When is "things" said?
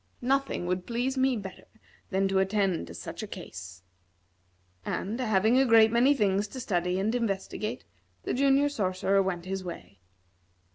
6.15-6.47